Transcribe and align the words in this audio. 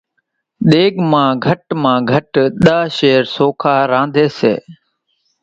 ۮيڳ 0.71 0.93
مان 1.11 1.29
گھٽ 1.45 1.61
مان 1.81 1.99
گھٽ 2.11 2.33
ۮۿ 2.65 2.79
شير 2.95 3.21
سوکا 3.35 3.75
رنڌائيَ 3.91 4.27
سي۔ 4.37 4.53